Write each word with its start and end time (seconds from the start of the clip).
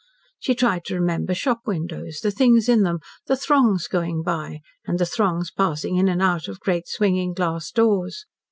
She 0.39 0.55
tried 0.55 0.83
to 0.85 0.95
remember 0.95 1.35
shop 1.35 1.67
windows, 1.67 2.21
the 2.23 2.31
things 2.31 2.67
in 2.67 2.81
them, 2.81 3.01
the 3.27 3.35
throngs 3.37 3.87
going 3.87 4.23
by, 4.23 4.61
and 4.87 4.97
the 4.97 5.05
throngs 5.05 5.51
passing 5.51 5.97
in 5.97 6.07
and 6.07 6.23
out 6.23 6.47
of 6.47 6.59
great, 6.59 6.87
swinging 6.87 7.33
glass 7.33 7.69
doors. 7.69 8.25